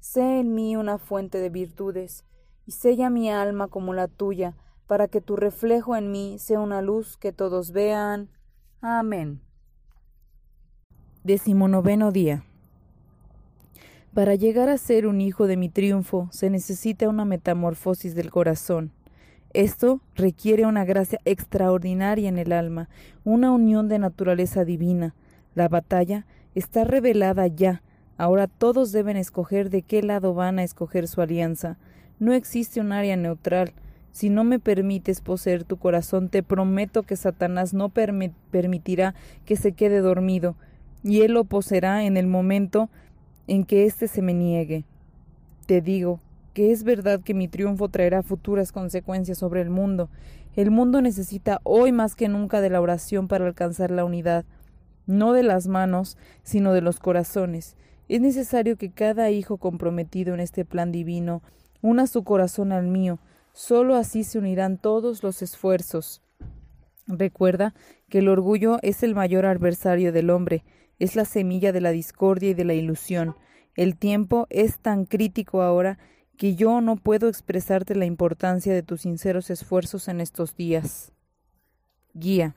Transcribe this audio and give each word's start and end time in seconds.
Sé 0.00 0.40
en 0.40 0.54
mí 0.54 0.76
una 0.76 0.98
fuente 0.98 1.38
de 1.38 1.50
virtudes, 1.50 2.24
y 2.66 2.72
sella 2.72 3.10
mi 3.10 3.30
alma 3.30 3.68
como 3.68 3.94
la 3.94 4.08
tuya, 4.08 4.56
para 4.86 5.08
que 5.08 5.20
tu 5.20 5.36
reflejo 5.36 5.96
en 5.96 6.10
mí 6.10 6.38
sea 6.38 6.60
una 6.60 6.82
luz 6.82 7.16
que 7.16 7.32
todos 7.32 7.72
vean. 7.72 8.28
Amén. 8.80 9.40
Decimonoveno 11.24 12.12
día. 12.12 12.44
Para 14.14 14.34
llegar 14.34 14.68
a 14.68 14.78
ser 14.78 15.06
un 15.06 15.20
hijo 15.20 15.46
de 15.46 15.56
mi 15.56 15.68
triunfo 15.68 16.28
se 16.32 16.50
necesita 16.50 17.08
una 17.08 17.24
metamorfosis 17.24 18.14
del 18.14 18.30
corazón. 18.30 18.92
Esto 19.52 20.00
requiere 20.14 20.66
una 20.66 20.84
gracia 20.84 21.20
extraordinaria 21.24 22.28
en 22.28 22.38
el 22.38 22.52
alma, 22.52 22.88
una 23.24 23.50
unión 23.50 23.88
de 23.88 23.98
naturaleza 23.98 24.64
divina. 24.64 25.14
La 25.54 25.68
batalla 25.68 26.26
está 26.54 26.84
revelada 26.84 27.46
ya. 27.46 27.82
Ahora 28.18 28.48
todos 28.48 28.90
deben 28.90 29.16
escoger 29.16 29.70
de 29.70 29.82
qué 29.82 30.02
lado 30.02 30.34
van 30.34 30.58
a 30.58 30.64
escoger 30.64 31.06
su 31.06 31.22
alianza. 31.22 31.78
No 32.18 32.32
existe 32.32 32.80
un 32.80 32.90
área 32.90 33.16
neutral. 33.16 33.72
Si 34.10 34.28
no 34.28 34.42
me 34.42 34.58
permites 34.58 35.20
poseer 35.20 35.62
tu 35.62 35.76
corazón, 35.76 36.28
te 36.28 36.42
prometo 36.42 37.04
que 37.04 37.14
Satanás 37.14 37.74
no 37.74 37.90
permitirá 37.90 39.14
que 39.44 39.54
se 39.54 39.70
quede 39.70 40.00
dormido, 40.00 40.56
y 41.04 41.20
él 41.20 41.32
lo 41.32 41.44
poseerá 41.44 42.04
en 42.04 42.16
el 42.16 42.26
momento 42.26 42.90
en 43.46 43.64
que 43.64 43.84
éste 43.86 44.08
se 44.08 44.20
me 44.20 44.34
niegue. 44.34 44.84
Te 45.66 45.80
digo 45.80 46.18
que 46.54 46.72
es 46.72 46.82
verdad 46.82 47.20
que 47.20 47.34
mi 47.34 47.46
triunfo 47.46 47.88
traerá 47.88 48.24
futuras 48.24 48.72
consecuencias 48.72 49.38
sobre 49.38 49.62
el 49.62 49.70
mundo. 49.70 50.10
El 50.56 50.72
mundo 50.72 51.00
necesita 51.00 51.60
hoy 51.62 51.92
más 51.92 52.16
que 52.16 52.26
nunca 52.28 52.60
de 52.60 52.70
la 52.70 52.80
oración 52.80 53.28
para 53.28 53.46
alcanzar 53.46 53.92
la 53.92 54.04
unidad, 54.04 54.44
no 55.06 55.32
de 55.32 55.44
las 55.44 55.68
manos, 55.68 56.18
sino 56.42 56.72
de 56.72 56.80
los 56.80 56.98
corazones. 56.98 57.76
Es 58.08 58.20
necesario 58.20 58.76
que 58.76 58.90
cada 58.90 59.30
hijo 59.30 59.58
comprometido 59.58 60.34
en 60.34 60.40
este 60.40 60.64
plan 60.64 60.92
divino 60.92 61.42
una 61.82 62.06
su 62.06 62.24
corazón 62.24 62.72
al 62.72 62.86
mío. 62.86 63.18
Solo 63.52 63.96
así 63.96 64.24
se 64.24 64.38
unirán 64.38 64.78
todos 64.78 65.22
los 65.22 65.42
esfuerzos. 65.42 66.22
Recuerda 67.06 67.74
que 68.08 68.18
el 68.18 68.28
orgullo 68.28 68.78
es 68.82 69.02
el 69.02 69.14
mayor 69.14 69.46
adversario 69.46 70.12
del 70.12 70.30
hombre, 70.30 70.64
es 70.98 71.16
la 71.16 71.24
semilla 71.24 71.72
de 71.72 71.80
la 71.80 71.90
discordia 71.90 72.50
y 72.50 72.54
de 72.54 72.64
la 72.64 72.74
ilusión. 72.74 73.36
El 73.76 73.96
tiempo 73.96 74.46
es 74.50 74.78
tan 74.78 75.04
crítico 75.04 75.62
ahora 75.62 75.98
que 76.36 76.54
yo 76.54 76.80
no 76.80 76.96
puedo 76.96 77.28
expresarte 77.28 77.94
la 77.94 78.06
importancia 78.06 78.72
de 78.72 78.82
tus 78.82 79.02
sinceros 79.02 79.50
esfuerzos 79.50 80.08
en 80.08 80.20
estos 80.20 80.56
días. 80.56 81.12
Guía. 82.14 82.54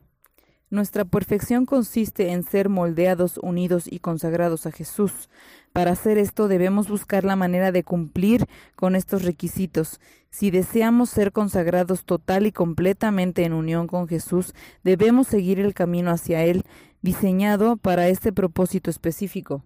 Nuestra 0.72 1.04
perfección 1.04 1.66
consiste 1.66 2.32
en 2.32 2.44
ser 2.44 2.70
moldeados, 2.70 3.38
unidos 3.38 3.92
y 3.92 4.00
consagrados 4.00 4.66
a 4.66 4.72
Jesús. 4.72 5.30
Para 5.74 5.92
hacer 5.92 6.18
esto 6.18 6.48
debemos 6.48 6.88
buscar 6.88 7.25
la 7.25 7.36
manera 7.36 7.74
de 7.74 7.84
cumplir 7.84 8.48
con 8.78 8.96
estos 8.96 9.24
requisitos. 9.24 10.00
Si 10.30 10.50
deseamos 10.50 11.10
ser 11.10 11.34
consagrados 11.34 12.06
total 12.06 12.48
y 12.48 12.54
completamente 12.54 13.44
en 13.44 13.51
unión 13.51 13.86
con 13.88 14.08
Jesús, 14.08 14.56
debemos 14.82 15.28
seguir 15.28 15.60
el 15.60 15.74
camino 15.74 16.10
hacia 16.10 16.46
Él, 16.46 16.63
diseñado 17.01 17.75
para 17.75 18.08
este 18.08 18.32
propósito 18.32 18.90
específico. 18.90 19.66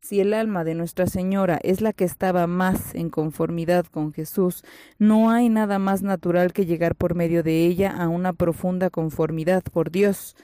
Si 0.00 0.20
el 0.20 0.32
alma 0.32 0.64
de 0.64 0.74
Nuestra 0.74 1.06
Señora 1.06 1.58
es 1.62 1.80
la 1.80 1.92
que 1.92 2.04
estaba 2.04 2.46
más 2.46 2.94
en 2.94 3.10
conformidad 3.10 3.84
con 3.86 4.12
Jesús, 4.12 4.64
no 4.98 5.30
hay 5.30 5.48
nada 5.48 5.78
más 5.78 6.02
natural 6.02 6.52
que 6.52 6.66
llegar 6.66 6.94
por 6.94 7.14
medio 7.14 7.42
de 7.42 7.66
ella 7.66 7.90
a 7.90 8.08
una 8.08 8.32
profunda 8.32 8.90
conformidad 8.90 9.62
por 9.64 9.90
Dios. 9.90 10.36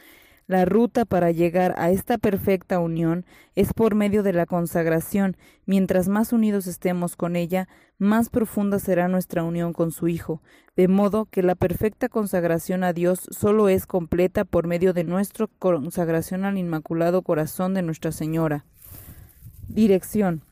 La 0.47 0.67
ruta 0.67 1.07
para 1.07 1.31
llegar 1.31 1.75
a 1.79 1.91
esta 1.91 2.19
perfecta 2.19 2.79
unión 2.79 3.25
es 3.55 3.73
por 3.73 3.95
medio 3.95 4.23
de 4.23 4.35
la 4.35 4.45
consagración. 4.45 5.37
Mientras 5.65 6.09
más 6.09 6.35
unidos 6.35 6.67
estemos 6.67 7.17
con 7.17 7.35
ella, 7.35 7.67
más 7.97 8.29
profunda 8.29 8.79
será 8.79 9.09
nuestra 9.09 9.45
unión 9.45 9.73
con 9.73 9.93
su 9.93 10.09
Hijo, 10.09 10.43
de 10.77 10.89
modo 10.89 11.25
que 11.27 11.43
la 11.43 11.55
perfecta 11.55 12.11
consagración 12.11 12.85
a 12.85 12.93
Dios 12.93 13.21
solo 13.31 13.71
es 13.71 13.87
completa 13.87 14.45
por 14.45 14.67
medio 14.67 14.93
de 14.93 15.05
nuestra 15.05 15.47
consagración 15.59 16.45
al 16.45 16.59
Inmaculado 16.59 17.23
Corazón 17.23 17.73
de 17.73 17.83
Nuestra 17.83 18.13
Señora. 18.13 18.67
Dirección. 19.69 20.45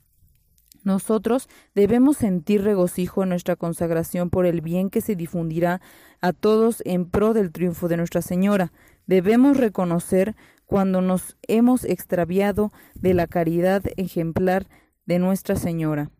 Nosotros 0.85 1.49
debemos 1.75 2.17
sentir 2.17 2.63
regocijo 2.63 3.23
en 3.23 3.29
nuestra 3.29 3.57
consagración 3.57 4.31
por 4.31 4.47
el 4.47 4.61
bien 4.61 4.91
que 4.91 5.01
se 5.01 5.15
difundirá 5.15 5.81
a 6.21 6.33
todos 6.33 6.83
en 6.85 7.09
pro 7.09 7.35
del 7.35 7.53
triunfo 7.53 7.89
de 7.89 7.97
Nuestra 7.97 8.21
Señora. 8.21 8.73
Debemos 9.07 9.57
reconocer 9.57 10.35
cuando 10.67 11.01
nos 11.01 11.37
hemos 11.47 11.85
extraviado 11.85 12.73
de 12.95 13.15
la 13.15 13.27
caridad 13.27 13.83
ejemplar 13.97 14.67
de 15.07 15.19
Nuestra 15.19 15.55
Señora. 15.55 16.11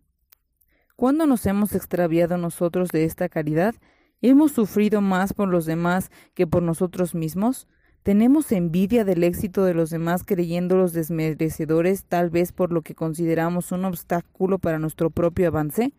¿Cuándo 0.95 1.27
nos 1.27 1.47
hemos 1.47 1.75
extraviado 1.75 2.37
nosotros 2.37 2.91
de 2.91 3.05
esta 3.05 3.29
caridad? 3.29 3.75
¿Hemos 4.21 4.53
sufrido 4.53 5.01
más 5.01 5.33
por 5.33 5.49
los 5.49 5.67
demás 5.67 6.11
que 6.35 6.47
por 6.47 6.63
nosotros 6.63 7.15
mismos? 7.15 7.67
¿Tenemos 8.03 8.51
envidia 8.51 9.05
del 9.05 9.23
éxito 9.23 9.65
de 9.65 9.75
los 9.75 9.91
demás 9.91 10.25
creyéndolos 10.25 10.93
desmerecedores 10.93 12.05
tal 12.05 12.31
vez 12.31 12.51
por 12.51 12.73
lo 12.73 12.83
que 12.83 12.97
consideramos 12.97 13.71
un 13.71 13.85
obstáculo 13.85 14.59
para 14.59 14.81
nuestro 14.81 15.11
propio 15.11 15.47
avance? 15.47 15.93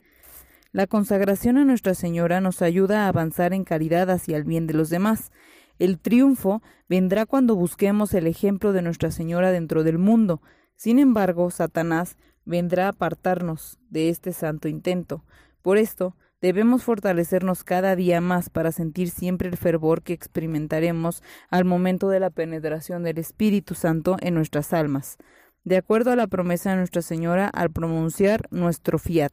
La 0.74 0.86
consagración 0.86 1.58
a 1.58 1.64
Nuestra 1.64 1.94
Señora 1.94 2.42
nos 2.42 2.62
ayuda 2.62 3.06
a 3.06 3.08
avanzar 3.08 3.54
en 3.54 3.64
caridad 3.64 4.10
hacia 4.10 4.36
el 4.36 4.44
bien 4.44 4.68
de 4.68 4.74
los 4.74 4.90
demás. 4.90 5.32
El 5.80 5.98
triunfo 5.98 6.62
vendrá 6.90 7.26
cuando 7.26 7.56
busquemos 7.56 8.14
el 8.14 8.28
ejemplo 8.28 8.74
de 8.74 8.82
Nuestra 8.82 9.10
Señora 9.10 9.52
dentro 9.52 9.86
del 9.86 9.98
mundo. 9.98 10.42
Sin 10.76 11.00
embargo, 11.00 11.52
Satanás 11.52 12.18
vendrá 12.44 12.88
a 12.88 12.90
apartarnos 12.90 13.80
de 13.90 14.10
este 14.10 14.34
santo 14.34 14.68
intento. 14.68 15.24
Por 15.62 15.78
esto, 15.78 16.18
debemos 16.44 16.84
fortalecernos 16.84 17.64
cada 17.64 17.96
día 17.96 18.20
más 18.20 18.50
para 18.50 18.74
sentir 18.74 19.10
siempre 19.10 19.48
el 19.48 19.56
fervor 19.56 20.04
que 20.04 20.12
experimentaremos 20.12 21.24
al 21.50 21.64
momento 21.64 22.10
de 22.10 22.20
la 22.20 22.32
penetración 22.32 23.02
del 23.02 23.18
Espíritu 23.18 23.76
Santo 23.76 24.18
en 24.20 24.34
nuestras 24.34 24.74
almas, 24.74 25.16
de 25.64 25.78
acuerdo 25.78 26.12
a 26.12 26.18
la 26.18 26.28
promesa 26.28 26.72
de 26.72 26.76
Nuestra 26.76 27.02
Señora 27.02 27.48
al 27.48 27.72
pronunciar 27.72 28.50
nuestro 28.52 29.00
fiat. 29.00 29.32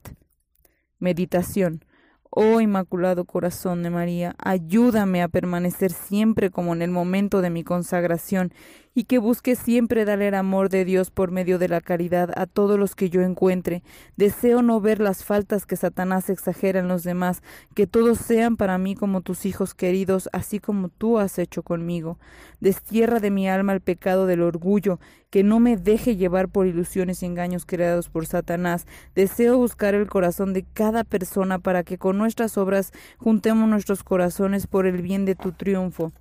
Meditación. 1.01 1.85
Oh 2.31 2.61
Inmaculado 2.61 3.25
Corazón 3.25 3.83
de 3.83 3.91
María, 3.91 4.37
ayúdame 4.39 5.21
a 5.21 5.27
permanecer 5.27 5.91
siempre 5.91 6.51
como 6.51 6.75
en 6.75 6.83
el 6.83 6.93
momento 6.93 7.41
de 7.41 7.51
mi 7.51 7.65
consagración 7.65 8.53
y 8.95 9.05
que 9.05 9.19
busque 9.19 9.57
siempre 9.57 10.05
dar 10.05 10.21
el 10.21 10.35
amor 10.35 10.69
de 10.69 10.85
Dios 10.85 11.11
por 11.11 11.31
medio 11.31 11.59
de 11.59 11.69
la 11.69 11.81
caridad 11.81 12.31
a 12.37 12.47
todos 12.47 12.79
los 12.79 12.95
que 12.95 13.09
yo 13.09 13.23
encuentre. 13.23 13.83
Deseo 14.17 14.63
no 14.63 14.81
ver 14.81 15.01
las 15.01 15.25
faltas 15.25 15.67
que 15.67 15.77
Satanás 15.77 16.29
exagera 16.29 16.81
en 16.81 16.89
los 16.89 17.05
demás, 17.05 17.43
que 17.75 17.87
todos 17.87 18.19
sean 18.19 18.57
para 18.57 18.79
mí 18.79 18.95
como 18.95 19.21
tus 19.21 19.47
hijos 19.47 19.75
queridos, 19.75 20.29
así 20.33 20.59
como 20.59 20.89
tú 20.89 21.19
has 21.19 21.39
hecho 21.39 21.63
conmigo. 21.63 22.19
Destierra 22.61 23.21
de 23.21 23.31
mi 23.31 23.49
alma 23.49 23.73
el 23.73 23.81
pecado 23.81 24.27
del 24.27 24.43
orgullo, 24.43 24.99
que 25.31 25.45
no 25.45 25.61
me 25.61 25.77
deje 25.77 26.17
llevar 26.17 26.49
por 26.49 26.67
ilusiones 26.67 27.23
y 27.23 27.27
engaños 27.27 27.65
creados 27.65 28.09
por 28.09 28.27
Satanás. 28.27 28.87
Deseo 29.15 29.57
buscar 29.57 29.95
el 29.95 30.09
corazón 30.09 30.53
de 30.53 30.65
cada 30.65 31.05
persona 31.05 31.61
para 31.61 31.85
que 31.85 31.99
con 31.99 32.19
nuestras 32.19 32.59
obras 32.59 32.93
juntemos 33.19 33.69
nuestros 33.69 34.03
corazones 34.03 34.67
por 34.67 34.87
el 34.87 35.01
bien 35.03 35.25
de 35.25 35.37
tu 35.37 35.53
triunfo. 35.53 36.13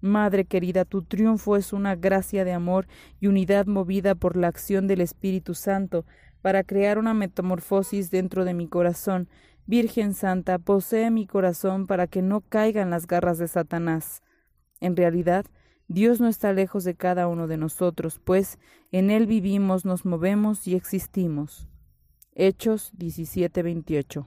Madre 0.00 0.46
querida, 0.46 0.84
tu 0.84 1.02
triunfo 1.02 1.56
es 1.56 1.72
una 1.72 1.94
gracia 1.94 2.44
de 2.44 2.52
amor 2.52 2.86
y 3.20 3.26
unidad 3.26 3.66
movida 3.66 4.14
por 4.14 4.36
la 4.36 4.48
acción 4.48 4.86
del 4.86 5.00
Espíritu 5.00 5.54
Santo 5.54 6.06
para 6.40 6.64
crear 6.64 6.98
una 6.98 7.12
metamorfosis 7.12 8.10
dentro 8.10 8.44
de 8.44 8.54
mi 8.54 8.66
corazón. 8.66 9.28
Virgen 9.66 10.14
Santa, 10.14 10.58
posee 10.58 11.10
mi 11.10 11.26
corazón 11.26 11.86
para 11.86 12.06
que 12.06 12.22
no 12.22 12.40
caigan 12.40 12.90
las 12.90 13.06
garras 13.06 13.38
de 13.38 13.46
Satanás. 13.46 14.22
En 14.80 14.96
realidad, 14.96 15.44
Dios 15.86 16.20
no 16.20 16.28
está 16.28 16.52
lejos 16.52 16.84
de 16.84 16.94
cada 16.94 17.28
uno 17.28 17.46
de 17.46 17.56
nosotros, 17.56 18.20
pues 18.22 18.58
en 18.92 19.10
Él 19.10 19.26
vivimos, 19.26 19.84
nos 19.84 20.04
movemos 20.06 20.66
y 20.66 20.76
existimos. 20.76 21.68
Hechos 22.34 22.92
17:28 22.96 24.26